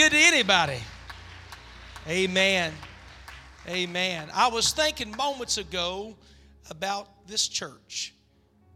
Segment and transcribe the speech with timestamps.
[0.00, 0.78] good to anybody.
[2.08, 2.72] Amen.
[3.68, 4.30] Amen.
[4.32, 6.16] I was thinking moments ago
[6.70, 8.14] about this church.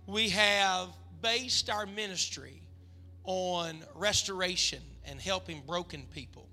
[0.06, 0.90] We have
[1.22, 2.60] based our ministry
[3.24, 6.46] on restoration and helping broken people.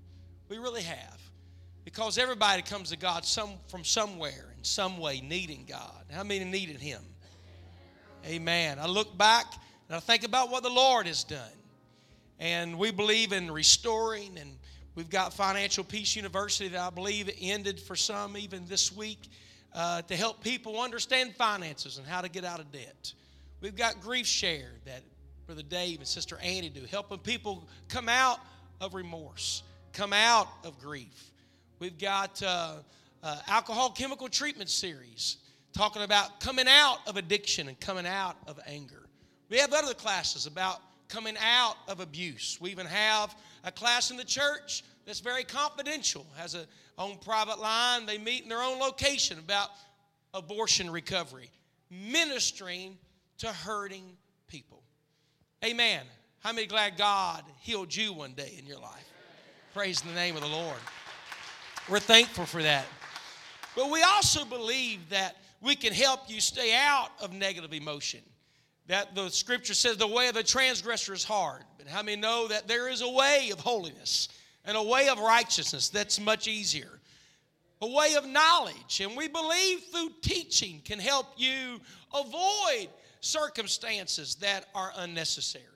[0.48, 1.20] We really have.
[1.84, 6.06] Because everybody comes to God some, from somewhere in some way needing God.
[6.10, 7.02] How many needed Him?
[8.24, 8.78] Amen.
[8.78, 9.52] I look back
[9.88, 11.58] and I think about what the Lord has done.
[12.38, 14.56] And we believe in restoring, and
[14.94, 19.28] we've got Financial Peace University that I believe ended for some even this week
[19.74, 23.12] uh, to help people understand finances and how to get out of debt.
[23.60, 25.02] We've got Grief Share that
[25.46, 28.40] Brother Dave and Sister Annie do, helping people come out
[28.80, 31.30] of remorse, come out of grief.
[31.78, 32.76] We've got uh,
[33.22, 35.38] uh, Alcohol Chemical Treatment Series
[35.72, 39.06] talking about coming out of addiction and coming out of anger.
[39.48, 42.58] We have other classes about coming out of abuse.
[42.60, 46.64] We even have a class in the church that's very confidential, has a
[46.96, 48.06] own private line.
[48.06, 49.68] They meet in their own location about
[50.32, 51.50] abortion recovery,
[51.90, 52.96] ministering
[53.36, 54.16] to hurting
[54.48, 54.82] people.
[55.62, 56.00] Amen.
[56.38, 59.06] How many glad God healed you one day in your life?
[59.74, 60.78] Praise the name of the Lord.
[61.90, 62.86] We're thankful for that.
[63.76, 68.20] But we also believe that we can help you stay out of negative emotion.
[68.86, 71.64] That the scripture says the way of the transgressor is hard.
[71.76, 74.28] But how many know that there is a way of holiness
[74.64, 77.00] and a way of righteousness that's much easier?
[77.80, 79.00] A way of knowledge.
[79.00, 81.80] And we believe through teaching can help you
[82.14, 82.88] avoid
[83.20, 85.72] circumstances that are unnecessary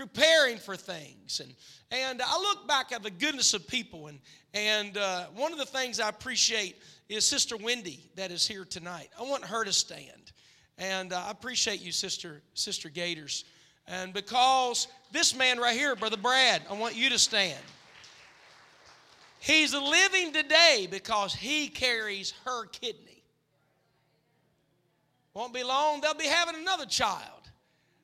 [0.00, 1.40] preparing for things.
[1.40, 1.54] And,
[1.90, 4.18] and I look back at the goodness of people, and,
[4.54, 6.76] and uh, one of the things I appreciate
[7.10, 9.10] is Sister Wendy that is here tonight.
[9.18, 10.32] I want her to stand.
[10.78, 13.44] And uh, I appreciate you, Sister, Sister Gators.
[13.86, 17.60] And because this man right here, Brother Brad, I want you to stand.
[19.40, 23.22] He's living today because he carries her kidney.
[25.32, 27.40] Won't be long, they'll be having another child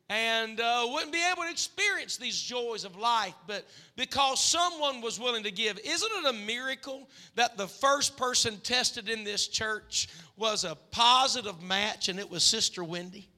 [0.09, 3.67] and uh, wouldn't be able to experience these joys of life, but
[3.97, 5.79] because someone was willing to give.
[5.85, 11.61] Isn't it a miracle that the first person tested in this church was a positive
[11.61, 13.29] match and it was Sister Wendy?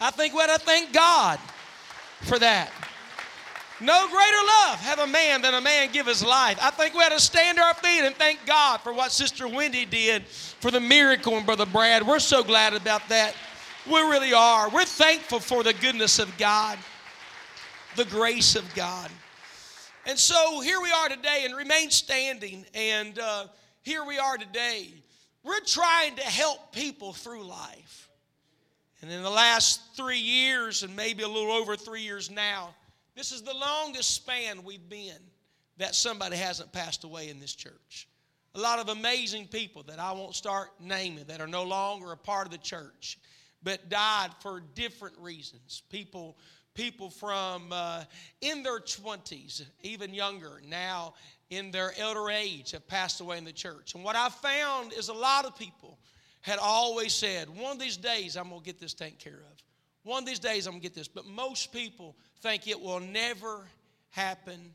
[0.00, 1.38] I think we ought to thank God
[2.22, 2.70] for that.
[3.82, 4.36] No greater
[4.68, 6.56] love have a man than a man give his life.
[6.62, 9.48] I think we ought to stand to our feet and thank God for what Sister
[9.48, 12.06] Wendy did for the miracle and Brother Brad.
[12.06, 13.34] We're so glad about that.
[13.84, 14.70] We really are.
[14.70, 16.78] We're thankful for the goodness of God,
[17.96, 19.10] the grace of God.
[20.06, 22.64] And so here we are today and remain standing.
[22.74, 23.46] And uh,
[23.82, 24.94] here we are today.
[25.42, 28.08] We're trying to help people through life.
[29.00, 32.76] And in the last three years, and maybe a little over three years now,
[33.14, 35.18] this is the longest span we've been
[35.78, 38.08] that somebody hasn't passed away in this church.
[38.54, 42.16] A lot of amazing people that I won't start naming that are no longer a
[42.16, 43.18] part of the church
[43.62, 45.82] but died for different reasons.
[45.88, 46.36] People,
[46.74, 48.04] people from uh,
[48.40, 51.14] in their 20s, even younger, now
[51.50, 53.94] in their elder age, have passed away in the church.
[53.94, 55.98] And what I found is a lot of people
[56.40, 59.62] had always said, one of these days I'm going to get this taken care of.
[60.04, 61.08] One of these days I'm going to get this.
[61.08, 63.66] But most people think it will never
[64.10, 64.74] happen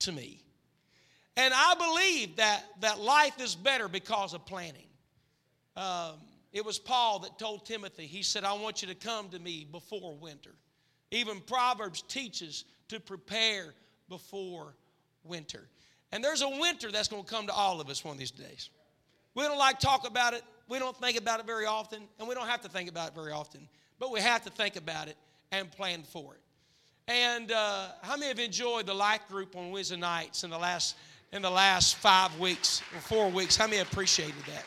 [0.00, 0.42] to me.
[1.36, 4.86] And I believe that, that life is better because of planning.
[5.76, 6.14] Um,
[6.52, 9.66] it was Paul that told Timothy, he said, I want you to come to me
[9.70, 10.54] before winter.
[11.10, 13.74] Even Proverbs teaches to prepare
[14.08, 14.74] before
[15.24, 15.68] winter.
[16.12, 18.30] And there's a winter that's going to come to all of us one of these
[18.30, 18.70] days.
[19.34, 20.42] We don't like talk about it.
[20.68, 23.14] We don't think about it very often, and we don't have to think about it
[23.14, 23.68] very often.
[23.98, 25.16] But we have to think about it
[25.52, 26.40] and plan for it.
[27.08, 30.96] And uh, how many have enjoyed the life group on Wednesday nights in the last
[31.32, 33.56] in the last five weeks or four weeks?
[33.56, 34.64] How many appreciated that?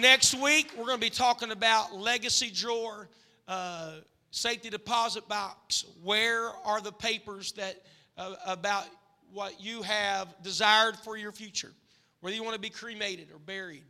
[0.00, 3.08] Next week, we're going to be talking about legacy drawer,
[3.48, 3.94] uh,
[4.30, 5.86] safety deposit box.
[6.04, 7.82] Where are the papers that
[8.16, 8.84] uh, about
[9.32, 11.72] what you have desired for your future?
[12.20, 13.82] Whether you want to be cremated or buried,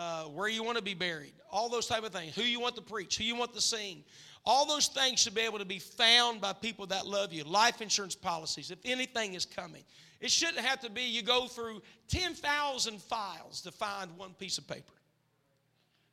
[0.00, 2.34] uh, where you want to be buried, all those type of things.
[2.34, 4.02] Who you want to preach, who you want to sing.
[4.46, 7.44] All those things should be able to be found by people that love you.
[7.44, 9.84] Life insurance policies, if anything is coming.
[10.18, 14.66] It shouldn't have to be you go through 10,000 files to find one piece of
[14.66, 14.94] paper.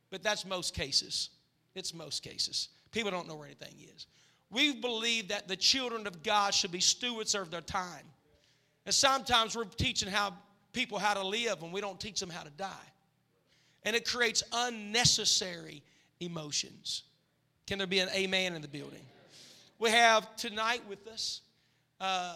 [0.09, 1.29] But that's most cases.
[1.73, 2.67] It's most cases.
[2.91, 4.07] People don't know where anything is.
[4.49, 8.03] We believe that the children of God should be stewards of their time.
[8.85, 10.33] And sometimes we're teaching how
[10.73, 12.91] people how to live and we don't teach them how to die.
[13.87, 15.81] And it creates unnecessary
[16.19, 17.03] emotions.
[17.67, 18.99] Can there be an amen in the building?
[19.79, 21.39] We have tonight with us
[22.01, 22.35] uh,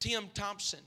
[0.00, 0.80] Tim Thompson.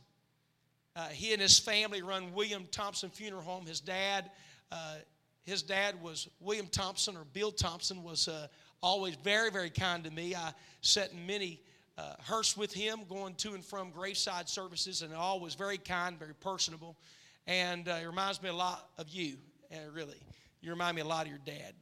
[0.95, 3.67] Uh, he and his family run William Thompson Funeral Home.
[3.67, 4.31] His dad,
[4.71, 4.95] uh,
[5.43, 8.47] his dad was William Thompson or Bill Thompson, was uh,
[8.81, 10.33] always very, very kind to me.
[10.33, 10.51] I
[10.81, 11.61] sat in many
[11.99, 16.33] uh, hearse with him going to and from graveside services, and always very kind, very
[16.33, 16.97] personable.
[17.45, 19.37] And uh, it reminds me a lot of you,
[19.75, 20.17] uh, really.
[20.61, 21.73] You remind me a lot of your dad.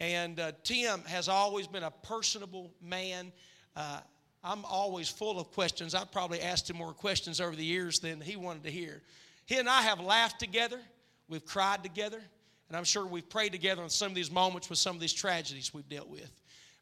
[0.00, 3.32] And uh, Tim has always been a personable man.
[3.76, 4.00] Uh,
[4.42, 5.94] I'm always full of questions.
[5.94, 9.02] I've probably asked him more questions over the years than he wanted to hear.
[9.46, 10.80] He and I have laughed together,
[11.28, 12.20] we've cried together,
[12.68, 15.12] and I'm sure we've prayed together on some of these moments with some of these
[15.12, 16.30] tragedies we've dealt with.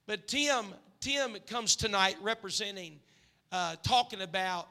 [0.06, 0.66] But Tim,
[1.00, 3.00] Tim comes tonight representing,
[3.50, 4.68] uh, talking about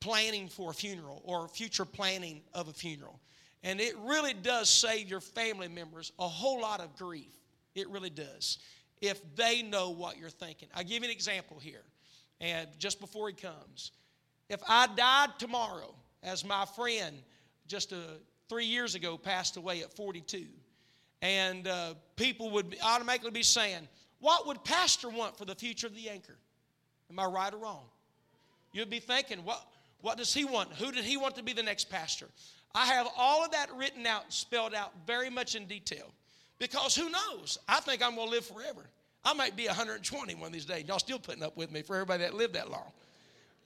[0.00, 3.20] planning for a funeral or future planning of a funeral.
[3.62, 7.32] And it really does save your family members a whole lot of grief.
[7.74, 8.58] It really does.
[9.00, 10.68] If they know what you're thinking.
[10.74, 11.82] I'll give you an example here.
[12.40, 13.92] And just before he comes,
[14.48, 17.16] if I died tomorrow, as my friend
[17.66, 17.96] just uh,
[18.48, 20.46] three years ago passed away at 42,
[21.22, 23.86] and uh, people would automatically be saying,
[24.20, 26.36] What would Pastor want for the future of the anchor?
[27.10, 27.84] Am I right or wrong?
[28.72, 29.62] You'd be thinking, What,
[30.00, 30.72] what does he want?
[30.74, 32.26] Who did he want to be the next pastor?
[32.74, 36.12] I have all of that written out, spelled out very much in detail.
[36.58, 37.58] Because who knows?
[37.68, 38.88] I think I'm going to live forever.
[39.24, 40.84] I might be 120 one of these days.
[40.86, 42.92] Y'all still putting up with me for everybody that lived that long.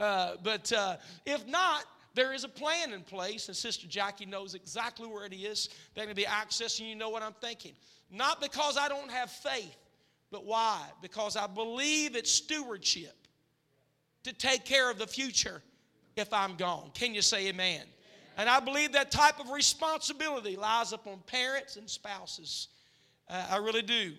[0.00, 0.96] Uh, but uh,
[1.26, 1.84] if not,
[2.14, 5.68] there is a plan in place, and Sister Jackie knows exactly where it is.
[5.94, 6.88] They're going to be accessing.
[6.88, 7.72] You know what I'm thinking.
[8.10, 9.76] Not because I don't have faith,
[10.30, 10.80] but why?
[11.02, 13.16] Because I believe it's stewardship
[14.22, 15.62] to take care of the future
[16.16, 16.90] if I'm gone.
[16.94, 17.82] Can you say amen?
[18.36, 22.68] And I believe that type of responsibility lies upon parents and spouses.
[23.28, 24.12] Uh, I really do.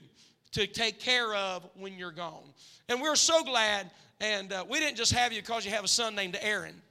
[0.53, 2.53] To take care of when you're gone.
[2.87, 3.91] And we're so glad,
[4.21, 6.81] and uh, we didn't just have you because you have a son named Aaron.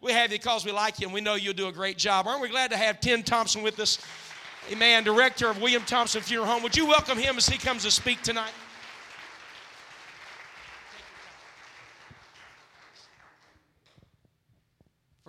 [0.00, 2.26] We have you because we like you and we know you'll do a great job.
[2.26, 3.98] Aren't we glad to have Tim Thompson with us?
[4.72, 5.04] Amen.
[5.04, 6.62] Director of William Thompson Funeral Home.
[6.62, 8.52] Would you welcome him as he comes to speak tonight?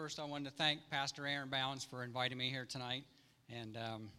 [0.01, 3.03] First, I wanted to thank Pastor Aaron Bounds for inviting me here tonight.
[3.51, 4.09] And um,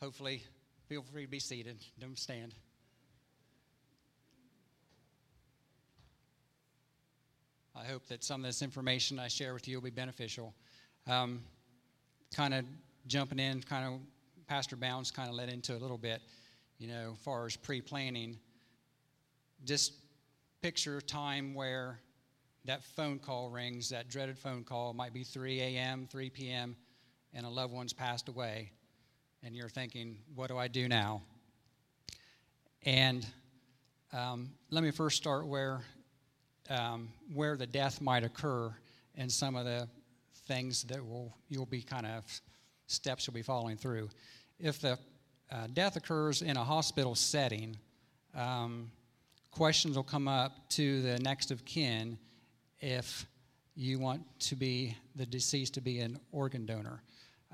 [0.00, 0.44] hopefully,
[0.88, 1.84] feel free to be seated.
[1.98, 2.54] Don't stand.
[7.74, 10.54] I hope that some of this information I share with you will be beneficial.
[11.08, 11.42] Um,
[12.32, 12.64] kind of
[13.08, 14.00] jumping in, kind of
[14.46, 16.22] Pastor Bounds kind of led into a little bit,
[16.78, 18.38] you know, as far as pre planning.
[19.64, 19.94] Just
[20.62, 21.98] picture a time where
[22.64, 26.76] that phone call rings, that dreaded phone call, might be 3 a.m., 3 p.m.,
[27.34, 28.70] and a loved one's passed away.
[29.42, 31.22] And you're thinking, what do I do now?
[32.84, 33.26] And
[34.12, 35.80] um, let me first start where,
[36.70, 38.72] um, where the death might occur
[39.16, 39.88] and some of the
[40.46, 42.24] things that will, you'll be kind of
[42.86, 44.08] steps you'll be following through.
[44.58, 44.98] If the
[45.50, 47.76] uh, death occurs in a hospital setting,
[48.34, 48.90] um,
[49.50, 52.18] questions will come up to the next of kin
[52.82, 53.26] if
[53.74, 57.02] you want to be the deceased to be an organ donor.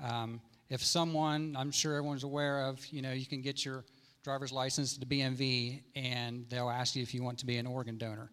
[0.03, 3.85] Um, if someone, I'm sure everyone's aware of, you know, you can get your
[4.23, 7.97] driver's license to BMV and they'll ask you if you want to be an organ
[7.97, 8.31] donor.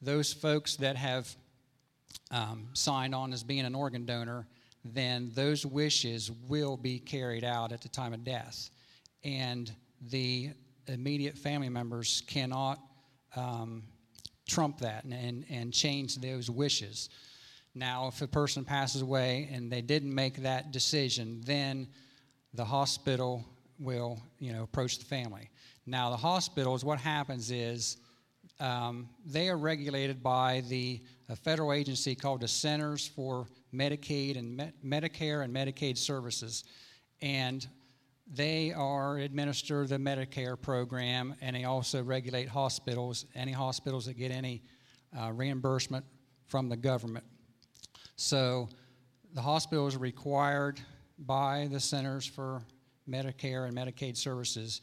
[0.00, 1.34] Those folks that have
[2.30, 4.46] um, signed on as being an organ donor,
[4.84, 8.70] then those wishes will be carried out at the time of death.
[9.22, 9.72] And
[10.10, 10.50] the
[10.88, 12.80] immediate family members cannot
[13.36, 13.84] um,
[14.54, 17.08] trump that and, and, and change those wishes.
[17.74, 21.88] Now, if a person passes away and they didn't make that decision, then
[22.54, 23.44] the hospital
[23.78, 25.50] will, you know, approach the family.
[25.86, 27.96] Now, the hospitals, what happens is
[28.60, 31.00] um, they are regulated by the
[31.42, 36.64] federal agency called the Centers for Medicaid and Me- Medicare and Medicaid Services,
[37.22, 37.66] and
[38.34, 44.30] they are administer the Medicare program, and they also regulate hospitals, any hospitals that get
[44.30, 44.62] any
[45.18, 46.04] uh, reimbursement
[46.46, 47.24] from the government.
[48.16, 48.68] So
[49.34, 50.80] the hospital is required
[51.18, 52.62] by the Centers for
[53.08, 54.80] Medicare and Medicaid Services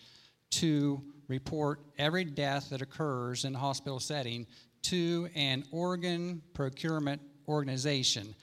[0.51, 4.45] to report every death that occurs in the hospital setting
[4.83, 8.35] to an organ procurement organization.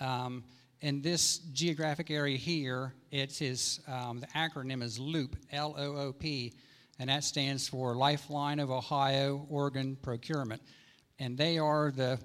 [0.00, 0.44] Um,
[0.80, 6.12] in this geographic area here, it is um, the acronym is LOOP, L O O
[6.12, 6.52] P,
[6.98, 10.62] and that stands for Lifeline of Ohio Organ Procurement,
[11.18, 12.18] and they are the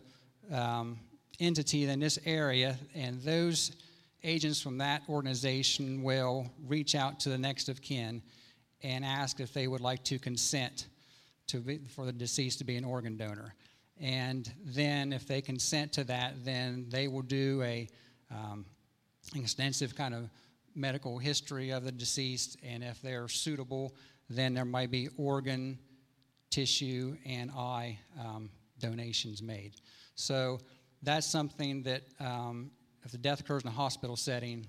[0.51, 0.99] um,
[1.39, 3.71] entity in this area, and those
[4.23, 8.21] agents from that organization will reach out to the next of kin
[8.83, 10.87] and ask if they would like to consent
[11.47, 13.55] to be, for the deceased to be an organ donor.
[13.99, 17.87] And then, if they consent to that, then they will do a
[18.33, 18.65] um,
[19.35, 20.29] extensive kind of
[20.75, 22.57] medical history of the deceased.
[22.63, 23.95] And if they're suitable,
[24.29, 25.77] then there might be organ,
[26.49, 28.49] tissue, and eye um,
[28.79, 29.75] donations made.
[30.15, 30.59] So
[31.01, 32.71] that's something that um,
[33.03, 34.65] if the death occurs in a hospital setting,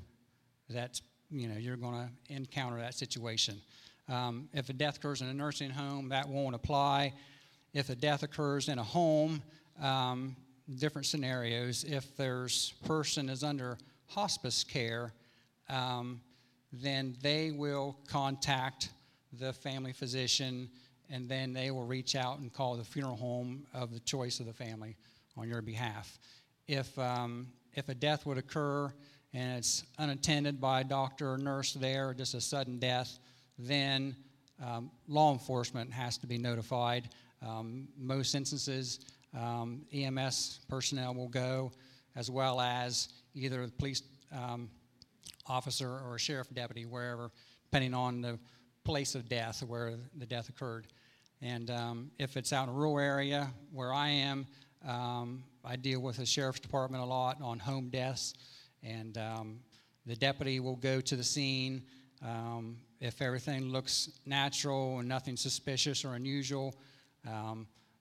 [0.69, 3.61] that's you know you're going to encounter that situation.
[4.09, 7.15] Um, if a death occurs in a nursing home, that won't apply.
[7.73, 9.43] If a death occurs in a home,
[9.83, 10.37] um,
[10.77, 11.85] different scenarios.
[11.85, 15.13] If there's person is under hospice care,
[15.69, 16.21] um,
[16.73, 18.91] then they will contact
[19.39, 20.69] the family physician,
[21.11, 24.47] and then they will reach out and call the funeral home of the choice of
[24.47, 24.97] the family
[25.37, 26.19] on your behalf.
[26.67, 28.93] If um, if a death would occur
[29.33, 33.19] and it's unattended by a doctor or nurse there, or just a sudden death,
[33.59, 34.15] then
[34.65, 37.09] um, law enforcement has to be notified.
[37.45, 39.01] Um, most instances,
[39.37, 41.73] um, EMS personnel will go,
[42.17, 44.71] as well as either the police um,
[45.47, 47.31] officer or a sheriff deputy, wherever,
[47.65, 48.39] depending on the
[48.85, 50.87] place of death where the death occurred.
[51.43, 54.47] And um, if it's out in a rural area where I am,
[54.87, 58.35] um, I deal with the sheriff's department a lot on home deaths,
[58.83, 59.61] and um,
[60.07, 61.83] the deputy will go to the scene.
[62.23, 66.75] Um, if everything looks natural and nothing suspicious or unusual,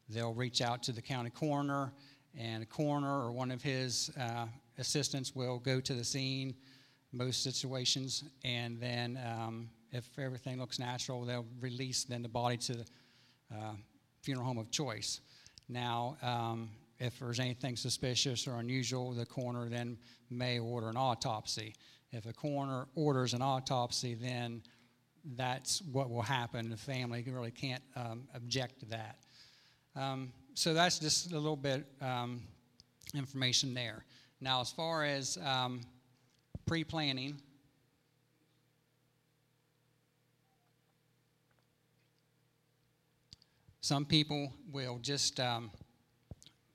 [0.09, 1.91] they'll reach out to the county coroner,
[2.37, 4.45] and a coroner or one of his uh,
[4.77, 6.55] assistants will go to the scene
[7.13, 12.73] most situations, and then um, if everything looks natural, they'll release then the body to
[12.73, 12.85] the
[13.53, 13.73] uh,
[14.21, 15.21] funeral home of choice.
[15.69, 19.97] Now, um, if there's anything suspicious or unusual, the coroner then
[20.29, 21.75] may order an autopsy.
[22.11, 24.63] If a coroner orders an autopsy, then
[25.35, 26.69] that's what will happen.
[26.69, 29.17] The family really can't um, object to that.
[29.95, 32.41] Um, so that's just a little bit um,
[33.15, 34.03] information there.
[34.41, 35.81] Now, as far as um,
[36.65, 37.39] pre-planning,
[43.81, 45.71] some people will just um,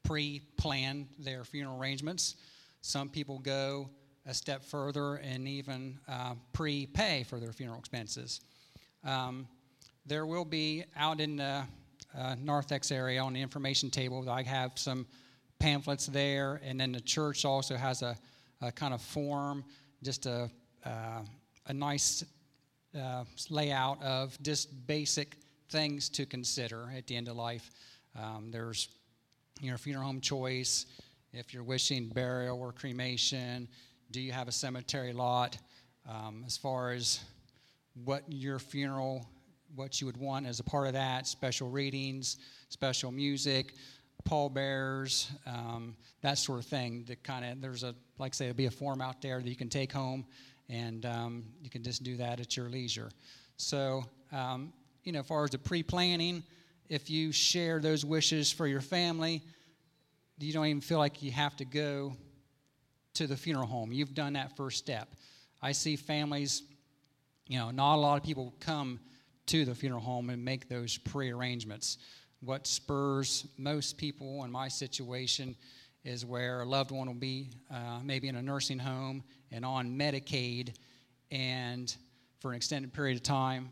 [0.04, 2.37] pre plan their funeral arrangements.
[2.82, 3.90] Some people go
[4.26, 8.40] a step further and even uh, pre pay for their funeral expenses.
[9.04, 9.48] Um,
[10.06, 11.64] there will be out in the
[12.18, 15.06] uh, Narthex area on the information table, I have some
[15.58, 18.16] pamphlets there, and then the church also has a,
[18.60, 19.64] a kind of form,
[20.02, 20.50] just a,
[20.84, 21.22] uh,
[21.66, 22.25] a nice
[22.98, 25.37] uh, layout of just basic
[25.70, 27.70] things to consider at the end of life.
[28.18, 28.88] Um, there's
[29.60, 30.87] your funeral home choice,
[31.32, 33.68] if you're wishing burial or cremation,
[34.10, 35.58] do you have a cemetery lot?
[36.08, 37.20] Um, as far as
[38.04, 39.26] what your funeral,
[39.75, 43.75] what you would want as a part of that, special readings, special music,
[44.25, 47.04] pallbearers, um, that sort of thing.
[47.08, 49.48] That kind of there's a like I say, there'll be a form out there that
[49.48, 50.26] you can take home,
[50.68, 53.10] and um, you can just do that at your leisure.
[53.56, 54.72] So um,
[55.04, 56.42] you know, as far as the pre-planning,
[56.88, 59.42] if you share those wishes for your family,
[60.38, 62.16] you don't even feel like you have to go
[63.14, 63.92] to the funeral home.
[63.92, 65.08] You've done that first step.
[65.60, 66.62] I see families,
[67.46, 69.00] you know, not a lot of people come
[69.48, 71.98] to the funeral home and make those pre-arrangements.
[72.40, 75.56] What spurs most people in my situation
[76.04, 79.98] is where a loved one will be uh, maybe in a nursing home and on
[79.98, 80.74] Medicaid
[81.30, 81.94] and
[82.40, 83.70] for an extended period of time,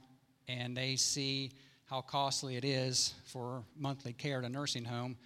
[0.49, 1.52] and they see
[1.85, 5.16] how costly it is for monthly care at a nursing home,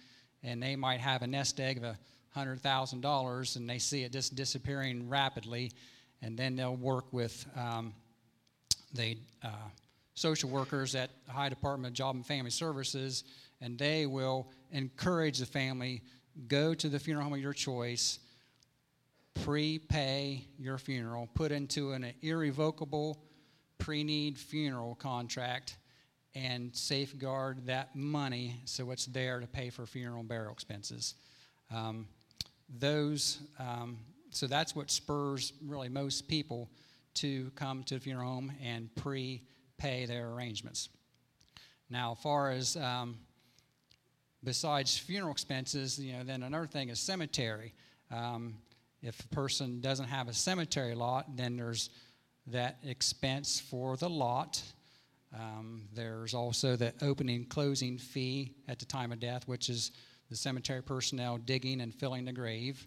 [0.43, 1.97] and they might have a nest egg of a
[2.35, 5.71] $100,000 and they see it just disappearing rapidly,
[6.21, 7.93] and then they'll work with um,
[8.93, 9.49] the uh,
[10.13, 13.23] social workers at the Ohio Department of Job and Family Services,
[13.61, 16.01] and they will encourage the family
[16.47, 18.19] go to the funeral home of your choice,
[19.43, 23.23] prepay your funeral, put into an irrevocable
[23.77, 25.77] pre-need funeral contract
[26.35, 31.15] and safeguard that money so it's there to pay for funeral and burial expenses.
[31.73, 32.07] Um,
[32.79, 33.97] those, um,
[34.29, 36.69] so that's what spurs really most people
[37.15, 38.93] to come to the funeral home and
[39.81, 40.89] pre-pay their arrangements.
[41.89, 43.17] Now, as far as um,
[44.43, 47.73] besides funeral expenses, you know, then another thing is cemetery.
[48.09, 48.55] Um,
[49.01, 51.89] if a person doesn't have a cemetery lot, then there's
[52.47, 54.61] that expense for the lot
[55.33, 59.91] um, there's also the opening closing fee at the time of death, which is
[60.29, 62.85] the cemetery personnel digging and filling the grave.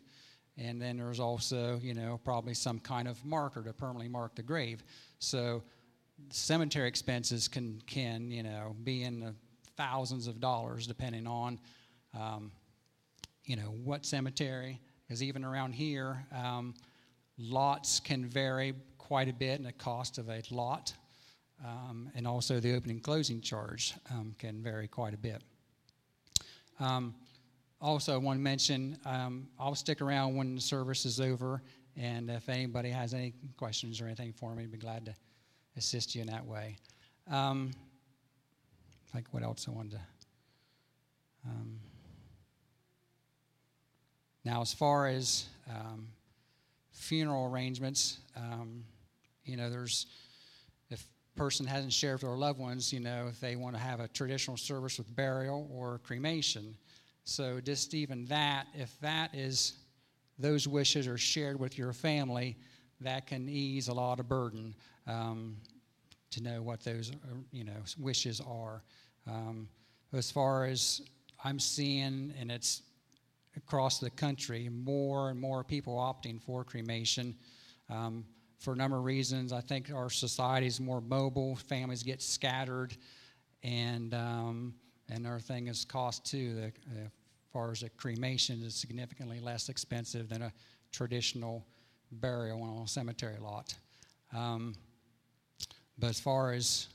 [0.58, 4.42] And then there's also, you know, probably some kind of marker to permanently mark the
[4.42, 4.84] grave.
[5.18, 5.62] So
[6.30, 9.34] cemetery expenses can, can you know, be in the
[9.76, 11.58] thousands of dollars depending on
[12.18, 12.52] um,
[13.44, 16.74] you know, what cemetery, because even around here, um,
[17.38, 20.94] lots can vary quite a bit in the cost of a lot,
[21.64, 25.42] um, and also the opening closing charge um, can vary quite a bit.
[26.80, 27.14] Um,
[27.80, 31.62] also, I want to mention um, I'll stick around when the service is over,
[31.96, 35.14] and if anybody has any questions or anything for me, I'd be glad to
[35.76, 36.76] assist you in that way.
[37.30, 37.72] Um,
[39.14, 40.00] like what else I wanted to.
[41.46, 41.78] Um,
[44.44, 46.08] now, as far as um,
[46.92, 48.84] funeral arrangements, um,
[49.44, 50.06] you know, there's
[50.90, 54.00] if person hasn't shared with their loved ones, you know, if they want to have
[54.00, 56.76] a traditional service with burial or cremation.
[57.24, 59.74] So just even that, if that is
[60.38, 62.56] those wishes are shared with your family,
[63.00, 64.74] that can ease a lot of burden
[65.06, 65.56] um,
[66.30, 68.82] to know what those uh, you know wishes are.
[69.26, 69.68] Um,
[70.12, 71.02] as far as
[71.42, 72.82] I'm seeing, and it's
[73.56, 77.34] across the country, more and more people opting for cremation.
[77.90, 78.24] Um,
[78.58, 82.96] for a number of reasons, I think our society is more mobile, families get scattered,
[83.62, 84.74] and um,
[85.10, 86.54] and our thing is cost too.
[86.54, 87.10] The, uh, as
[87.52, 90.52] far as a cremation is significantly less expensive than a
[90.90, 91.64] traditional
[92.10, 93.74] burial on a cemetery lot.
[94.34, 94.74] Um,
[95.98, 96.88] but as far as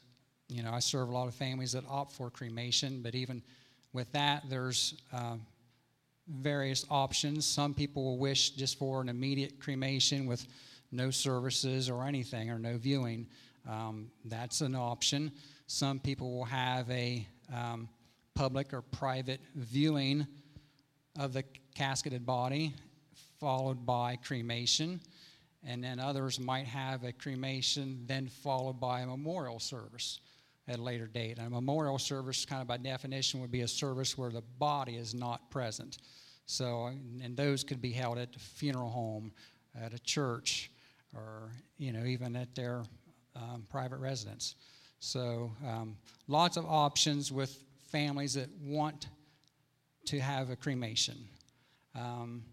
[0.49, 3.43] you know, I serve a lot of families that opt for cremation, but even
[3.93, 5.35] with that, there's uh,
[6.27, 7.45] various options.
[7.45, 10.47] Some people will wish just for an immediate cremation with
[10.91, 13.27] no services or anything or no viewing.
[13.67, 15.31] Um, that's an option.
[15.67, 17.87] Some people will have a um,
[18.33, 20.25] public or private viewing
[21.19, 21.43] of the
[21.75, 22.73] casketed body,
[23.39, 24.99] followed by cremation.
[25.63, 30.19] And then others might have a cremation, then followed by a memorial service
[30.67, 31.37] at a later date.
[31.37, 34.95] And a memorial service, kind of by definition, would be a service where the body
[34.95, 35.97] is not present.
[36.45, 39.31] So, and those could be held at a funeral home,
[39.79, 40.71] at a church,
[41.13, 42.83] or you know even at their
[43.35, 44.55] um, private residence.
[44.99, 45.95] So, um,
[46.27, 49.07] lots of options with families that want
[50.05, 51.17] to have a cremation.
[51.95, 52.43] Um,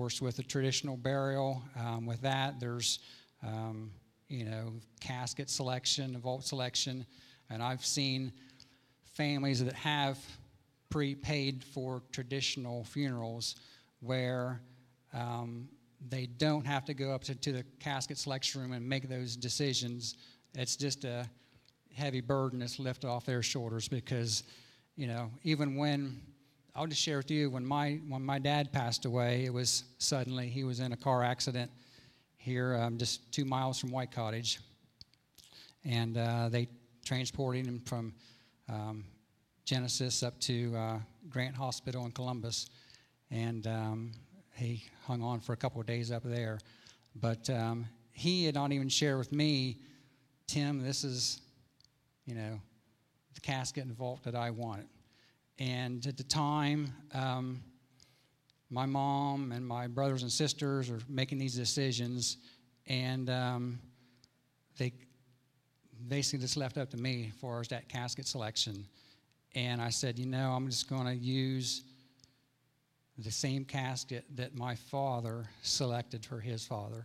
[0.00, 3.00] course, with a traditional burial, um, with that there's
[3.46, 3.90] um,
[4.30, 7.04] you know casket selection, vault selection.
[7.50, 8.32] And I've seen
[9.12, 10.18] families that have
[10.88, 13.56] prepaid for traditional funerals
[14.00, 14.62] where
[15.12, 15.68] um,
[16.08, 19.36] they don't have to go up to, to the casket selection room and make those
[19.36, 20.16] decisions.
[20.54, 21.28] It's just a
[21.94, 24.44] heavy burden that's lifted off their shoulders because,
[24.96, 26.22] you know, even when
[26.74, 30.48] I'll just share with you when my when my dad passed away, it was suddenly
[30.48, 31.70] he was in a car accident
[32.36, 34.60] here, um, just two miles from White Cottage,
[35.84, 36.68] and uh, they
[37.04, 38.14] transporting him from
[38.68, 39.04] um,
[39.64, 42.70] Genesis up to uh, Grant Hospital in Columbus,
[43.32, 44.12] and um,
[44.54, 46.60] he hung on for a couple of days up there.
[47.16, 49.78] But um, he had not even shared with me,
[50.46, 51.40] Tim, this is,
[52.26, 52.60] you know,
[53.34, 54.86] the casket and vault that I wanted.
[55.60, 57.62] And at the time, um,
[58.70, 62.38] my mom and my brothers and sisters are making these decisions,
[62.86, 63.78] and um,
[64.78, 64.92] they
[66.08, 68.86] basically just left up to me as far as that casket selection.
[69.54, 71.82] And I said, you know, I'm just going to use
[73.18, 77.04] the same casket that my father selected for his father.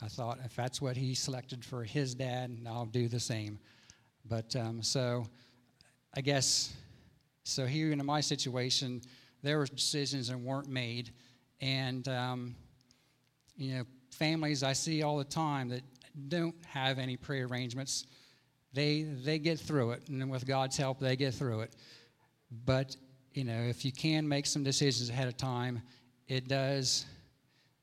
[0.00, 3.58] I thought if that's what he selected for his dad, I'll do the same.
[4.28, 5.26] But um, so
[6.14, 6.74] I guess,
[7.44, 9.02] so here in my situation,
[9.42, 11.10] there were decisions that weren't made.
[11.60, 12.54] And, um,
[13.56, 15.82] you know, families I see all the time that
[16.28, 18.06] don't have any prearrangements,
[18.72, 21.74] they they get through it, and with God's help, they get through it.
[22.64, 22.96] But
[23.32, 25.82] you know, if you can make some decisions ahead of time,
[26.28, 27.06] it does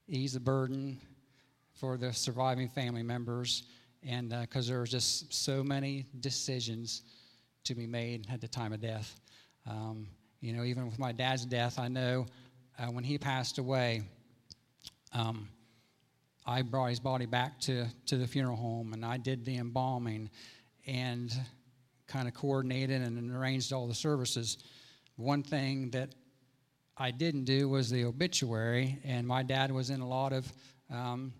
[0.07, 0.99] ease the burden
[1.73, 3.63] for the surviving family members,
[4.03, 7.03] and because uh, there's just so many decisions
[7.63, 9.19] to be made at the time of death.
[9.67, 10.07] Um,
[10.41, 12.25] you know, even with my dad's death, I know
[12.77, 14.03] uh, when he passed away.
[15.13, 15.49] Um,
[16.45, 20.31] I brought his body back to, to the funeral home and I did the embalming
[20.87, 21.31] and
[22.07, 24.57] kind of coordinated and arranged all the services.
[25.15, 26.09] One thing that
[26.97, 30.51] I didn't do was the obituary, and my dad was in a lot of
[30.89, 31.33] um,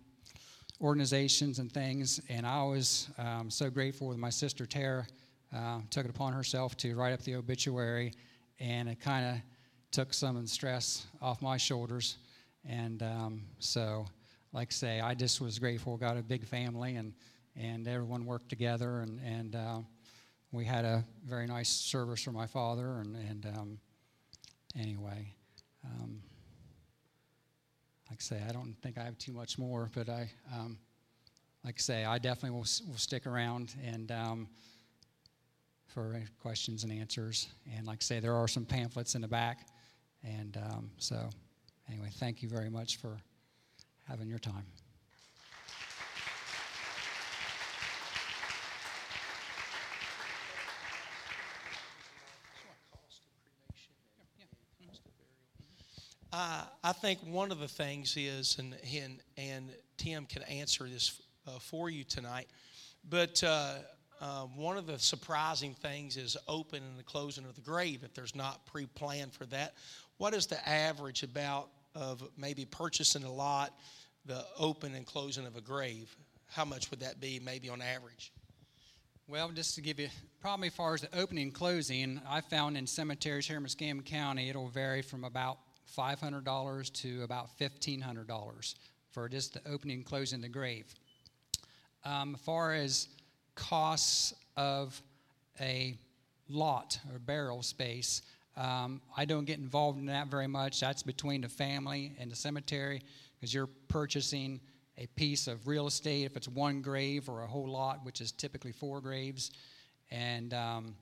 [0.80, 5.06] organizations and things, and I was um, so grateful with my sister Tara.
[5.54, 8.12] Uh, took it upon herself to write up the obituary,
[8.60, 9.42] and it kind of
[9.90, 12.18] took some of the stress off my shoulders.
[12.64, 14.06] And um, so
[14.52, 15.96] like I say, I just was grateful.
[15.96, 17.12] Got a big family, and
[17.56, 19.78] and everyone worked together, and and uh,
[20.52, 23.78] we had a very nice service for my father, and and um,
[24.78, 25.32] anyway,
[25.84, 26.22] um,
[28.08, 30.78] like I say, I don't think I have too much more, but I, um,
[31.64, 34.10] like I say, I definitely will, will stick around and
[35.92, 37.48] for questions and answers.
[37.76, 39.66] And like I say, there are some pamphlets in the back.
[40.22, 41.28] And um, so,
[41.88, 43.18] anyway, thank you very much for
[44.08, 44.64] having your time.
[56.32, 61.20] Uh, I think one of the things is, and, and, and Tim can answer this
[61.48, 62.46] uh, for you tonight,
[63.08, 63.74] but uh,
[64.20, 68.12] uh, one of the surprising things is open and the closing of the grave if
[68.12, 69.74] there's not pre-planned for that.
[70.18, 73.74] What is the average about of maybe purchasing a lot,
[74.26, 76.14] the open and closing of a grave?
[76.48, 78.32] How much would that be, maybe on average?
[79.26, 80.08] Well, just to give you,
[80.40, 84.04] probably as far as the opening and closing, I found in cemeteries here in Muskingum
[84.04, 85.58] County, it'll vary from about
[85.96, 88.74] $500 to about $1,500
[89.12, 90.92] for just the opening and closing the grave.
[92.04, 93.08] Um, as far as
[93.54, 95.00] costs of
[95.60, 95.96] a
[96.48, 98.22] lot or burial space,
[98.56, 100.80] um, I don't get involved in that very much.
[100.80, 103.02] That's between the family and the cemetery
[103.38, 104.60] because you're purchasing
[104.98, 108.32] a piece of real estate if it's one grave or a whole lot, which is
[108.32, 109.50] typically four graves,
[110.10, 110.94] and um,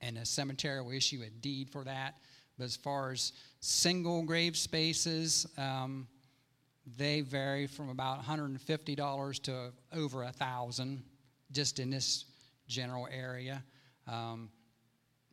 [0.00, 2.14] and a cemetery will issue a deed for that.
[2.58, 6.06] But as far as single grave spaces, um,
[6.96, 11.02] they vary from about $150 to over a thousand,
[11.52, 12.24] just in this
[12.66, 13.62] general area.
[14.06, 14.50] Um,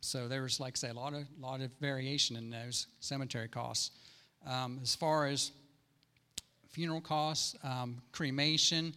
[0.00, 3.90] so there's, like I say, a lot of lot of variation in those cemetery costs.
[4.46, 5.52] Um, as far as
[6.70, 8.94] funeral costs, um, cremation,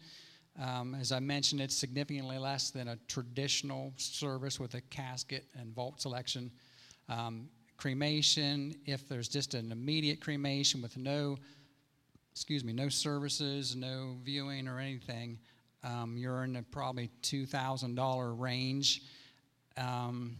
[0.61, 5.73] um, as I mentioned, it's significantly less than a traditional service with a casket and
[5.73, 6.51] vault selection.
[7.07, 11.37] Um, cremation, if there's just an immediate cremation with no,
[12.33, 15.39] excuse me, no services, no viewing or anything,
[15.83, 19.03] um, you're in the probably $2,000 range.
[19.77, 20.37] Um,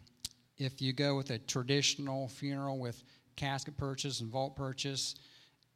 [0.57, 3.03] if you go with a traditional funeral with
[3.35, 5.15] casket purchase and vault purchase,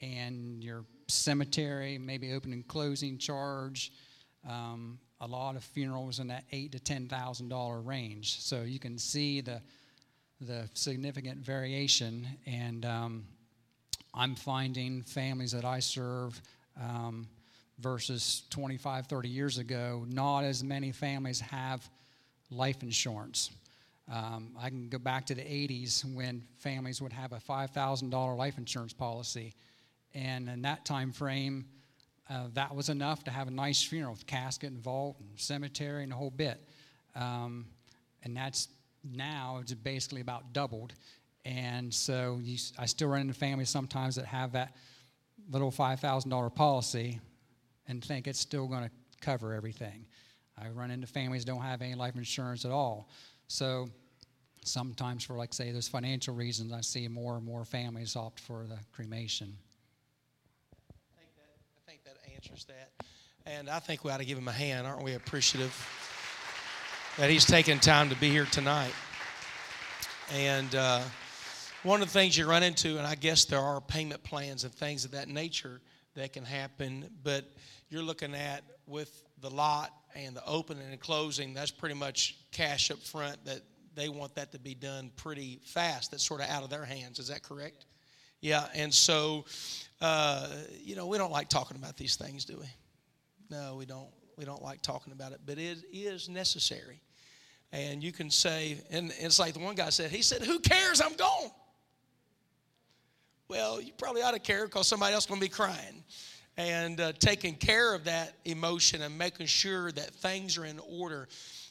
[0.02, 3.94] and your cemetery, maybe opening and closing charge,
[4.48, 8.42] um, a lot of funerals in that eight to ten thousand dollar range.
[8.42, 9.62] So you can see the
[10.42, 12.28] the significant variation.
[12.46, 13.26] And um,
[14.14, 16.42] I'm finding families that I serve
[16.82, 17.28] um,
[17.80, 21.88] versus 25, 30 years ago, not as many families have
[22.50, 23.52] life insurance.
[24.12, 28.58] Um, I can go back to the 80s when families would have a $5,000 life
[28.58, 29.54] insurance policy.
[30.14, 31.66] And in that time frame,
[32.30, 36.04] uh, that was enough to have a nice funeral with casket and vault and cemetery
[36.04, 36.60] and the whole bit.
[37.16, 37.66] Um,
[38.24, 38.68] and that's
[39.04, 40.94] now it's basically about doubled.
[41.46, 44.76] And so you, I still run into families sometimes that have that
[45.50, 47.20] little $5,000 policy
[47.88, 48.92] and think it's still going to
[49.22, 50.06] cover everything.
[50.58, 53.10] I run into families don't have any life insurance at all.
[53.48, 53.90] So
[54.64, 58.66] sometimes for like say those financial reasons, I see more and more families opt for
[58.68, 59.56] the cremation.
[60.92, 62.92] I think that, I think that answers that.
[63.46, 64.88] And I think we ought to give him a hand.
[64.88, 65.74] Aren't we appreciative?
[67.18, 68.94] that he's taken time to be here tonight.
[70.34, 71.02] And uh,
[71.84, 74.74] one of the things you run into, and I guess there are payment plans and
[74.74, 75.80] things of that nature
[76.16, 77.46] that can happen, but
[77.90, 82.92] you're looking at with the lot and the opening and closing, that's pretty much cash
[82.92, 83.62] up front that
[83.96, 86.12] they want that to be done pretty fast.
[86.12, 87.20] That's sort of out of their hands.
[87.20, 87.86] Is that correct?
[88.42, 89.46] Yeah, and so,
[90.02, 90.50] uh,
[90.84, 92.66] you know, we don't like talking about these things, do we?
[93.50, 97.00] No, we don't we don't like talking about it, but it is necessary.
[97.72, 101.02] And you can say, and it's like the one guy said, he said, Who cares?
[101.02, 101.33] I'm gone.
[103.54, 106.04] Well, you probably ought to care because somebody else going to be crying.
[106.58, 111.28] And uh, taking care of that emotion and making sure that things are in order.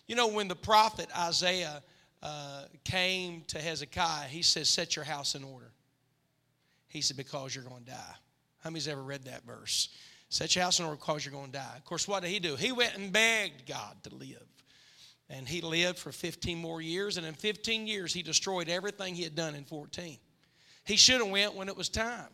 [0.07, 1.83] You know, when the prophet Isaiah
[2.23, 5.73] uh, came to Hezekiah, he says, Set your house in order.
[6.87, 8.15] He said, Because you're going to die.
[8.63, 9.89] How many's ever read that verse?
[10.29, 11.75] Set your house in order because you're going to die.
[11.77, 12.55] Of course, what did he do?
[12.55, 14.47] He went and begged God to live.
[15.29, 19.25] And he lived for 15 more years, and in 15 years, he destroyed everything he
[19.25, 20.19] had done in 14.
[20.85, 22.27] He should have went when it was time.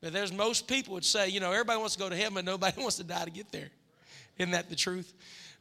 [0.00, 2.44] But there's most people would say, you know, everybody wants to go to heaven, but
[2.44, 3.68] nobody wants to die to get there.
[4.38, 5.12] Isn't that the truth?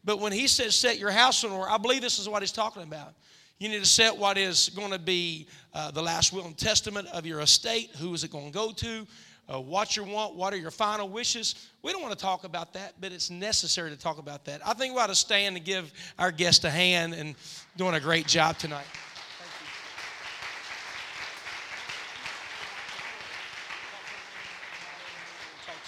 [0.04, 2.52] But when he says set your house in order, I believe this is what he's
[2.52, 3.14] talking about.
[3.60, 7.08] You need to set what is going to be uh, the last will and testament
[7.08, 7.90] of your estate.
[7.98, 9.08] Who is it going to go to?
[9.50, 11.70] uh, what you want, what are your final wishes.
[11.82, 14.66] We don't want to talk about that, but it's necessary to talk about that.
[14.66, 17.36] I think we ought to stand and give our guest a hand and
[17.78, 18.86] doing a great job tonight.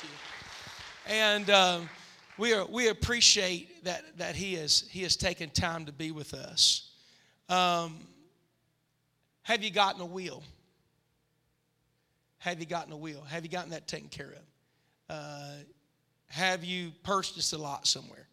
[0.02, 0.14] to you.
[1.10, 1.80] And uh,
[2.38, 6.36] we, are, we appreciate that, that he, has, he has taken time to be with
[6.36, 6.92] us.
[7.50, 7.98] Um,
[9.42, 10.44] have you gotten a wheel?
[12.38, 13.24] Have you gotten a wheel?
[13.28, 15.16] Have you gotten that taken care of?
[15.16, 15.52] Uh,
[16.28, 18.28] have you purchased a lot somewhere?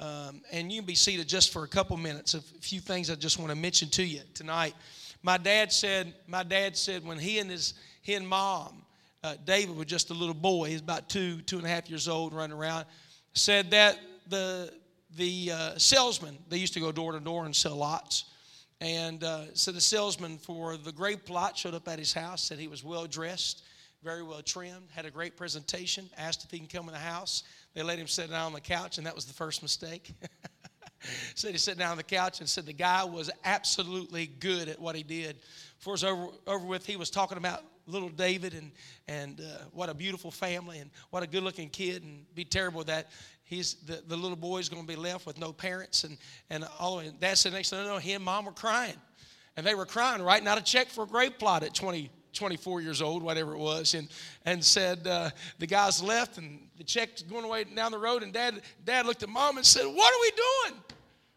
[0.00, 2.32] Um, and you can be seated just for a couple minutes.
[2.32, 4.74] A few things I just want to mention to you tonight.
[5.22, 8.83] My dad said, my dad said when he and his he and mom,
[9.24, 10.68] uh, David was just a little boy.
[10.68, 12.84] He's about two, two and a half years old, running around.
[13.32, 14.72] Said that the
[15.16, 18.24] the uh, salesman they used to go door to door and sell lots.
[18.82, 22.42] And uh, so the salesman for the grape plot showed up at his house.
[22.42, 23.62] Said he was well dressed,
[24.02, 26.10] very well trimmed, had a great presentation.
[26.18, 27.44] Asked if he can come in the house.
[27.72, 30.12] They let him sit down on the couch, and that was the first mistake.
[31.34, 34.78] said he sat down on the couch and said the guy was absolutely good at
[34.78, 35.36] what he did.
[35.78, 38.70] Before it was over, over with, he was talking about little David and,
[39.08, 42.84] and uh, what a beautiful family and what a good looking kid, and be terrible
[42.84, 43.10] that
[43.44, 46.04] he's the, the little boy's going to be left with no parents.
[46.04, 46.18] And,
[46.50, 48.96] and all and dad said, next thing I know, he and mom were crying.
[49.56, 52.80] And they were crying, writing out a check for a grape plot at 20, 24
[52.80, 54.08] years old, whatever it was, and,
[54.44, 58.22] and said, uh, the guy's left and the check's going away down the road.
[58.22, 60.82] And dad, dad looked at mom and said, What are we doing?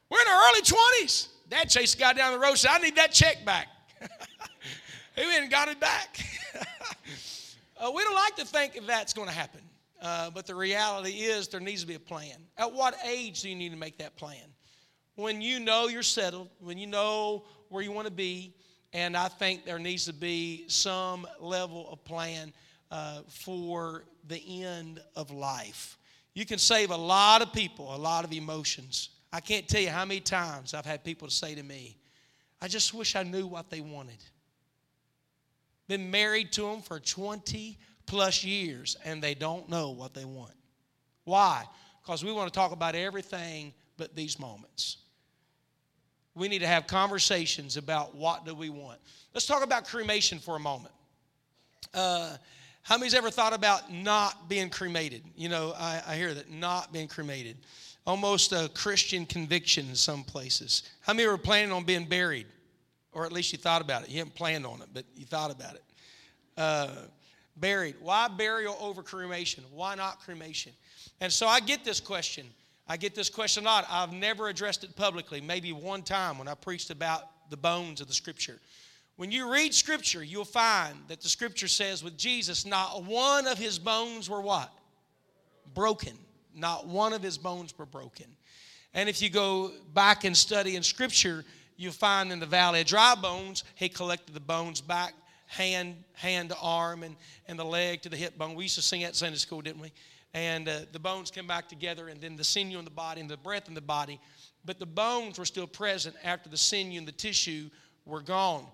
[0.09, 1.27] We're in our early 20s.
[1.49, 3.67] Dad chased the guy down the road said, I need that check back.
[5.15, 6.19] he went and got it back.
[7.77, 9.61] uh, we don't like to think that's going to happen.
[10.01, 12.37] Uh, but the reality is there needs to be a plan.
[12.57, 14.43] At what age do you need to make that plan?
[15.15, 18.53] When you know you're settled, when you know where you want to be,
[18.93, 22.53] and I think there needs to be some level of plan
[22.91, 25.97] uh, for the end of life.
[26.33, 29.09] You can save a lot of people, a lot of emotions.
[29.31, 31.97] I can't tell you how many times I've had people say to me,
[32.61, 34.23] I just wish I knew what they wanted.
[35.87, 40.53] Been married to them for 20 plus years and they don't know what they want.
[41.23, 41.65] Why?
[42.01, 44.97] Because we want to talk about everything but these moments.
[46.35, 48.99] We need to have conversations about what do we want.
[49.33, 50.93] Let's talk about cremation for a moment.
[51.93, 52.37] Uh,
[52.83, 55.23] how many's ever thought about not being cremated?
[55.35, 57.57] You know, I, I hear that not being cremated.
[58.07, 60.89] Almost a Christian conviction in some places.
[61.01, 62.47] How many were planning on being buried?
[63.11, 64.09] Or at least you thought about it.
[64.09, 65.83] You haven't planned on it, but you thought about it.
[66.57, 66.89] Uh,
[67.57, 67.95] buried.
[68.01, 69.63] Why burial over cremation?
[69.71, 70.71] Why not cremation?
[71.21, 72.47] And so I get this question
[72.89, 73.85] I get this question a lot.
[73.89, 78.07] I've never addressed it publicly, maybe one time when I preached about the bones of
[78.07, 78.59] the Scripture.
[79.17, 83.57] When you read Scripture, you'll find that the Scripture says with Jesus, not one of
[83.57, 84.71] his bones were what?
[85.73, 86.17] Broken.
[86.57, 88.25] Not one of his bones were broken.
[88.93, 92.87] And if you go back and study in Scripture, you'll find in the valley of
[92.87, 95.13] dry bones, he collected the bones back,
[95.45, 97.15] hand, hand to arm, and,
[97.47, 98.55] and the leg to the hip bone.
[98.55, 99.91] We used to sing at Sunday school, didn't we?
[100.33, 103.29] and uh, the bones come back together, and then the sinew in the body and
[103.29, 104.19] the breath in the body.
[104.65, 107.69] But the bones were still present after the sinew and the tissue
[108.05, 108.65] were gone.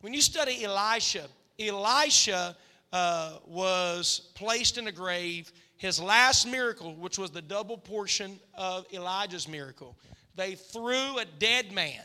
[0.00, 1.28] When you study Elisha,
[1.60, 2.56] Elisha
[2.92, 5.52] uh, was placed in a grave.
[5.82, 9.96] His last miracle, which was the double portion of Elijah's miracle,
[10.36, 12.04] they threw a dead man.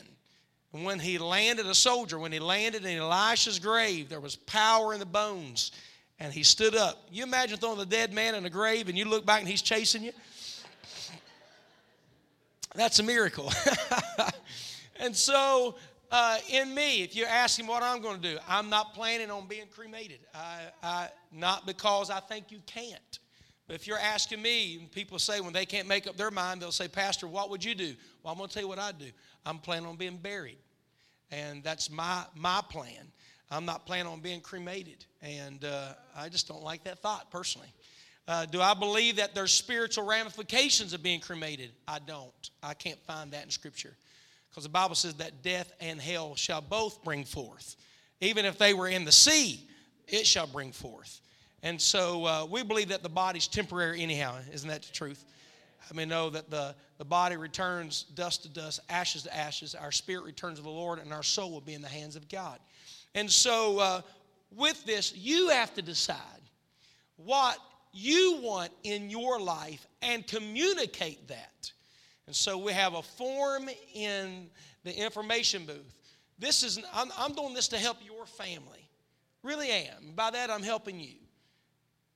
[0.72, 4.94] And when he landed, a soldier, when he landed in Elisha's grave, there was power
[4.94, 5.70] in the bones
[6.18, 7.06] and he stood up.
[7.12, 9.62] You imagine throwing the dead man in a grave and you look back and he's
[9.62, 10.12] chasing you?
[12.74, 13.52] That's a miracle.
[14.98, 15.76] and so,
[16.10, 19.30] uh, in me, if you ask him what I'm going to do, I'm not planning
[19.30, 20.18] on being cremated.
[20.34, 23.20] I, I, not because I think you can't.
[23.68, 26.72] But if you're asking me, people say when they can't make up their mind, they'll
[26.72, 27.94] say, Pastor, what would you do?
[28.22, 29.10] Well, I'm going to tell you what I do.
[29.44, 30.56] I'm planning on being buried.
[31.30, 33.12] And that's my, my plan.
[33.50, 35.04] I'm not planning on being cremated.
[35.20, 37.68] And uh, I just don't like that thought personally.
[38.26, 41.70] Uh, do I believe that there's spiritual ramifications of being cremated?
[41.86, 42.50] I don't.
[42.62, 43.94] I can't find that in Scripture.
[44.48, 47.76] Because the Bible says that death and hell shall both bring forth.
[48.22, 49.68] Even if they were in the sea,
[50.06, 51.20] it shall bring forth.
[51.62, 54.36] And so uh, we believe that the body's temporary anyhow.
[54.52, 55.24] Isn't that the truth?
[55.90, 59.74] I mean, know that the, the body returns dust to dust, ashes to ashes.
[59.74, 62.28] Our spirit returns to the Lord, and our soul will be in the hands of
[62.28, 62.58] God.
[63.14, 64.00] And so, uh,
[64.54, 66.18] with this, you have to decide
[67.16, 67.58] what
[67.92, 71.72] you want in your life and communicate that.
[72.26, 74.48] And so, we have a form in
[74.84, 75.94] the information booth.
[76.38, 78.88] This is, I'm, I'm doing this to help your family.
[79.42, 80.12] Really am.
[80.14, 81.14] By that, I'm helping you.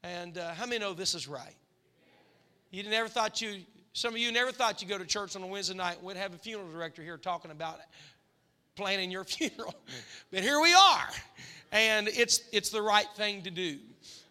[0.03, 1.55] And uh, how many know this is right?
[2.71, 3.61] You never thought you,
[3.93, 6.07] some of you never thought you would go to church on a Wednesday night and
[6.07, 7.79] would have a funeral director here talking about
[8.75, 9.75] planning your funeral.
[10.31, 11.09] but here we are.
[11.71, 13.79] And it's, it's the right thing to do.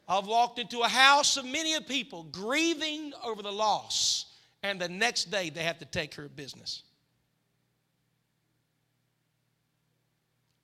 [0.08, 4.26] I've walked into a house of many of people grieving over the loss,
[4.62, 6.84] and the next day they have to take care of business.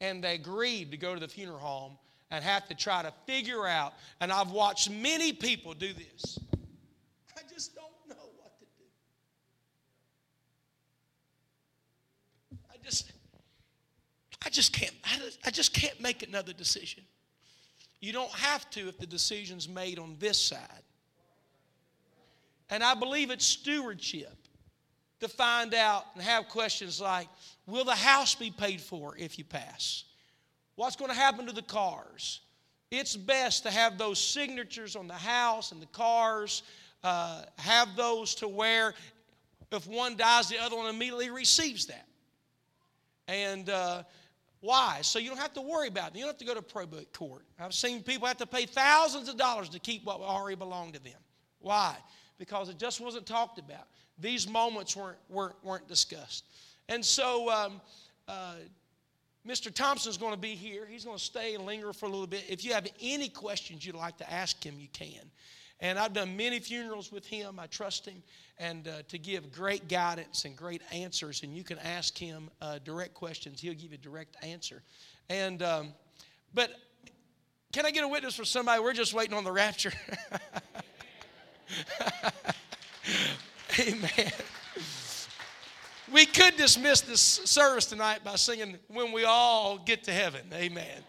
[0.02, 1.98] And they agreed to go to the funeral home
[2.32, 3.94] and have to try to figure out.
[4.20, 6.40] And I've watched many people do this.
[7.36, 8.84] I just don't know what to do.
[12.72, 13.12] I just,
[14.46, 14.94] I just can't.
[15.46, 17.04] I just can't make another decision.
[18.00, 20.60] You don't have to if the decision's made on this side.
[22.70, 24.36] And I believe it's stewardship
[25.22, 27.28] to find out and have questions like
[27.66, 30.06] Will the house be paid for if you pass?
[30.78, 32.42] What's going to happen to the cars?
[32.92, 36.64] It's best to have those signatures on the house and the cars,
[37.04, 38.94] uh, have those to where
[39.72, 42.06] if one dies, the other one immediately receives that.
[43.28, 44.04] And uh,
[44.62, 45.00] why?
[45.02, 46.16] So you don't have to worry about it.
[46.16, 47.44] You don't have to go to probate court.
[47.60, 51.04] I've seen people have to pay thousands of dollars to keep what already belonged to
[51.04, 51.20] them.
[51.60, 51.96] Why?
[52.38, 53.88] Because it just wasn't talked about.
[54.20, 56.46] These moments weren't, weren't, weren't discussed.
[56.88, 57.82] And so um,
[58.28, 58.56] uh,
[59.48, 59.74] Mr.
[59.74, 60.86] Thompson's going to be here.
[60.86, 62.44] He's going to stay and linger for a little bit.
[62.50, 65.32] If you have any questions you'd like to ask him, you can.
[65.80, 67.60] And I've done many funerals with him.
[67.60, 68.24] I trust him
[68.58, 71.44] and uh, to give great guidance and great answers.
[71.44, 73.62] And you can ask him uh, direct questions.
[73.62, 74.82] He'll give you a direct answer.
[75.30, 75.94] And um,
[76.54, 76.72] but
[77.72, 78.82] can I get a witness for somebody?
[78.82, 79.94] We're just waiting on the rapture.
[83.80, 84.32] Amen.
[86.12, 91.04] We could dismiss this service tonight by singing "When We All Get to Heaven." Amen.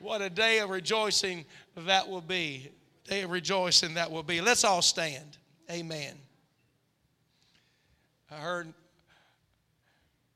[0.00, 1.44] What a day of rejoicing
[1.76, 2.70] that will be
[3.04, 4.40] day of rejoicing that will be.
[4.40, 5.38] Let's all stand.
[5.70, 6.14] Amen.
[8.30, 8.72] I heard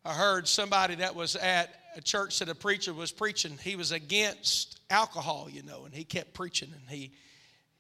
[0.05, 3.59] I heard somebody that was at a church that a preacher was preaching.
[3.63, 6.73] He was against alcohol, you know, and he kept preaching.
[6.73, 7.11] And he, he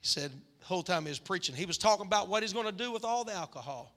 [0.02, 2.72] said the whole time he was preaching, he was talking about what he's going to
[2.72, 3.94] do with all the alcohol.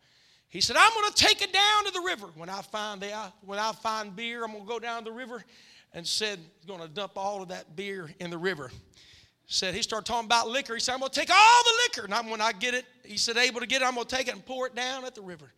[0.51, 3.11] He said, "I'm going to take it down to the river when I find the
[3.11, 4.43] uh, when I find beer.
[4.43, 5.43] I'm going to go down to the river."
[5.93, 8.71] And said he's going to dump all of that beer in the river
[9.51, 10.73] said he started talking about liquor.
[10.73, 12.05] He said, I'm going to take all the liquor.
[12.05, 14.15] And I'm, when I get it, he said, able to get it, I'm going to
[14.15, 15.51] take it and pour it down at the river.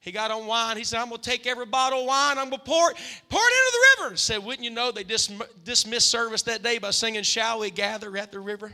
[0.00, 0.76] He got on wine.
[0.76, 2.38] He said, I'm going to take every bottle of wine.
[2.38, 2.96] I'm going to pour it,
[3.28, 4.16] pour it into the river.
[4.16, 5.30] Said, wouldn't you know they dis-
[5.64, 8.72] dismissed service that day by singing, Shall We Gather at the River?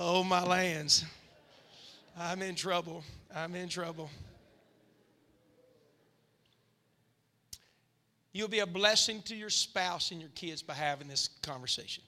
[0.00, 1.04] oh, my lands.
[2.18, 3.04] I'm in trouble.
[3.34, 4.10] I'm in trouble.
[8.32, 12.04] You'll be a blessing to your spouse and your kids by having this conversation.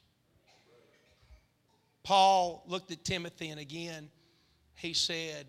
[2.03, 4.09] Paul looked at Timothy and again
[4.75, 5.47] he said,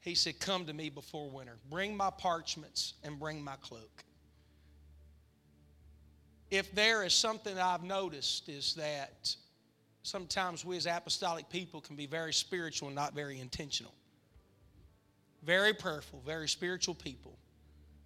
[0.00, 1.56] he said, Come to me before winter.
[1.70, 4.04] Bring my parchments and bring my cloak.
[6.50, 9.34] If there is something I've noticed is that
[10.08, 13.92] sometimes we as apostolic people can be very spiritual and not very intentional.
[15.44, 17.38] Very prayerful, very spiritual people,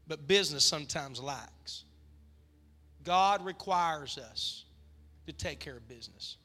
[0.07, 1.85] but business sometimes lacks.
[3.05, 4.65] God requires us
[5.27, 6.37] to take care of business.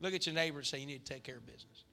[0.00, 1.84] Look at your neighbor and say, You need to take care of business.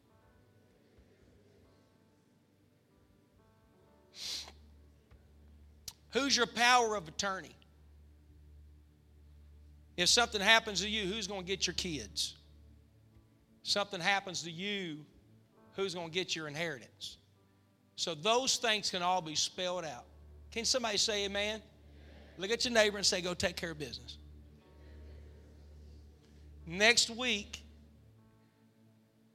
[6.12, 7.56] Who's your power of attorney?
[9.96, 12.36] If something happens to you, who's going to get your kids?
[13.64, 14.98] Something happens to you,
[15.76, 17.18] who's going to get your inheritance?
[17.96, 20.06] So those things can all be spelled out.
[20.52, 21.62] Can somebody say amen?
[22.38, 24.18] Look at your neighbor and say, go take care of business.
[26.66, 27.62] Next week,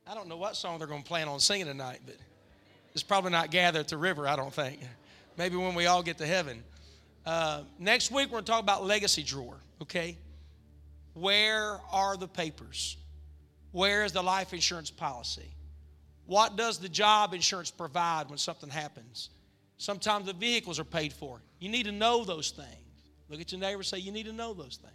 [0.06, 2.16] I don't know what song they're going to plan on singing tonight, but
[2.92, 4.80] it's probably not Gather at the River, I don't think.
[5.36, 6.62] Maybe when we all get to heaven.
[7.26, 10.16] Uh, next week, we're going to talk about legacy drawer, okay?
[11.14, 12.96] Where are the papers?
[13.74, 15.52] Where is the life insurance policy?
[16.26, 19.30] What does the job insurance provide when something happens?
[19.78, 21.42] Sometimes the vehicles are paid for.
[21.58, 22.68] You need to know those things.
[23.28, 24.94] Look at your neighbor say, You need to know those things.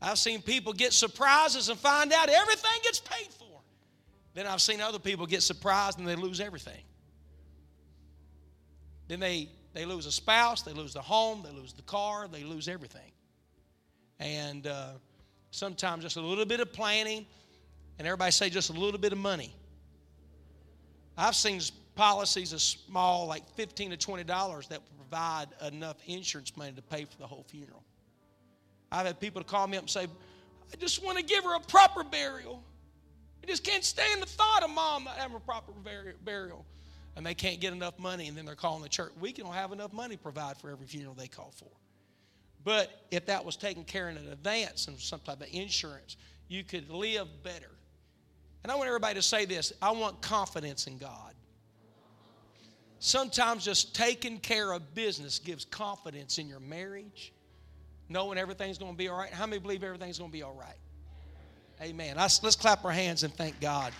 [0.00, 3.60] I've seen people get surprises and find out everything gets paid for.
[4.34, 6.84] Then I've seen other people get surprised and they lose everything.
[9.08, 12.44] Then they, they lose a spouse, they lose the home, they lose the car, they
[12.44, 13.10] lose everything.
[14.20, 14.92] And uh,
[15.50, 17.26] sometimes just a little bit of planning,
[17.98, 19.54] and everybody say just a little bit of money.
[21.16, 21.60] I've seen
[21.94, 27.16] policies as small, like 15 to $20, that provide enough insurance money to pay for
[27.18, 27.82] the whole funeral.
[28.92, 30.06] I've had people call me up and say,
[30.72, 32.62] I just want to give her a proper burial.
[33.42, 35.72] I just can't stand the thought of mom not having a proper
[36.24, 36.64] burial.
[37.16, 39.12] And they can't get enough money, and then they're calling the church.
[39.20, 41.68] We don't have enough money to provide for every funeral they call for.
[42.64, 46.16] But if that was taken care of in advance and some type of insurance,
[46.48, 47.70] you could live better.
[48.62, 51.34] And I want everybody to say this I want confidence in God.
[52.98, 57.32] Sometimes just taking care of business gives confidence in your marriage,
[58.10, 59.32] knowing everything's going to be all right.
[59.32, 60.76] How many believe everything's going to be all right?
[61.80, 62.16] Amen.
[62.18, 63.94] Let's, let's clap our hands and thank God.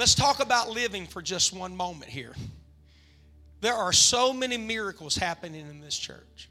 [0.00, 2.32] Let's talk about living for just one moment here.
[3.60, 6.48] There are so many miracles happening in this church.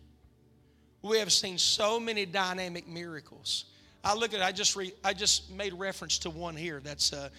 [1.01, 3.65] We have seen so many dynamic miracles.
[4.03, 7.31] I look at I just re, I just made reference to one here that's a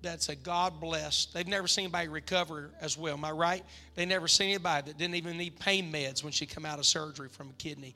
[0.00, 1.34] that's a God blessed.
[1.34, 3.12] They've never seen anybody recover as well.
[3.12, 3.62] Am I right?
[3.94, 6.86] They never seen anybody that didn't even need pain meds when she come out of
[6.86, 7.94] surgery from a kidney.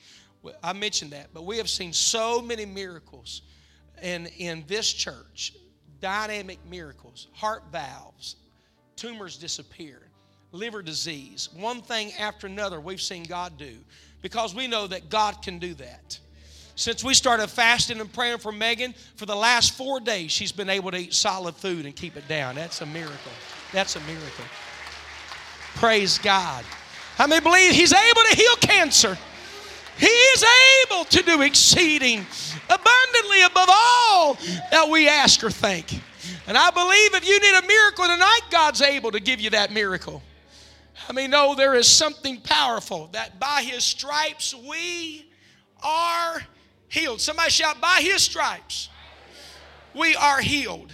[0.62, 3.40] I mentioned that, but we have seen so many miracles
[4.02, 5.54] in in this church,
[6.02, 8.36] dynamic miracles, heart valves,
[8.96, 10.10] tumors disappeared,
[10.50, 12.78] liver disease, one thing after another.
[12.80, 13.72] We've seen God do
[14.20, 16.18] because we know that God can do that.
[16.74, 20.70] Since we started fasting and praying for Megan, for the last four days, she's been
[20.70, 22.54] able to eat solid food and keep it down.
[22.54, 23.32] That's a miracle.
[23.72, 24.44] That's a miracle.
[25.76, 26.64] Praise God.
[27.16, 29.18] How many believe He's able to heal cancer?
[29.98, 30.44] He is
[30.84, 32.26] able to do exceeding
[32.64, 34.34] abundantly above all
[34.70, 36.00] that we ask or think.
[36.46, 39.72] And I believe if you need a miracle tonight, God's able to give you that
[39.72, 40.22] miracle.
[41.08, 45.26] I mean, no, there is something powerful that by His stripes we
[45.82, 46.42] are
[46.92, 47.20] healed.
[47.20, 48.88] Somebody shout, by his stripes,
[49.94, 50.92] we are healed.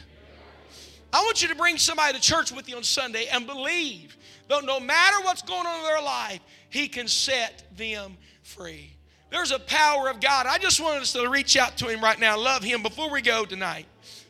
[1.12, 4.16] I want you to bring somebody to church with you on Sunday and believe
[4.48, 6.40] that no matter what's going on in their life,
[6.70, 8.16] he can set them
[8.48, 8.96] free.
[9.30, 10.46] There's a power of God.
[10.46, 13.20] I just want us to reach out to him right now, love him before we
[13.20, 13.86] go tonight.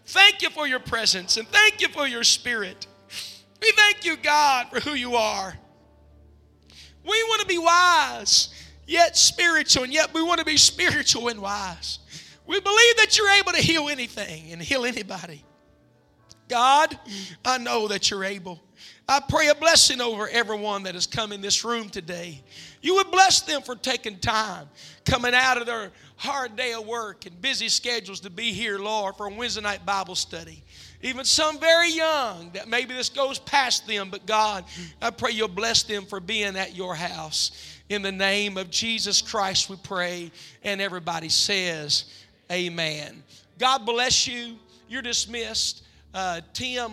[0.07, 2.87] Thank you for your presence and thank you for your spirit.
[3.63, 5.55] We thank you, God, for who you are.
[7.05, 8.53] We want to be wise
[8.87, 11.99] yet spiritual, and yet we want to be spiritual and wise.
[12.47, 15.45] We believe that you're able to heal anything and heal anybody.
[16.49, 16.99] God,
[17.45, 18.63] I know that you're able.
[19.11, 22.43] I pray a blessing over everyone that has come in this room today.
[22.83, 24.69] You would bless them for taking time,
[25.07, 29.17] coming out of their hard day of work and busy schedules to be here, Lord,
[29.17, 30.63] for a Wednesday night Bible study.
[31.03, 34.67] Even some very young that maybe this goes past them, but God,
[35.01, 37.53] I pray you'll bless them for being at your house.
[37.89, 40.31] In the name of Jesus Christ, we pray.
[40.65, 42.13] And everybody says,
[42.53, 43.23] Amen.
[43.59, 44.57] God bless you.
[44.87, 45.85] You're dismissed.
[46.13, 46.87] Uh, Tim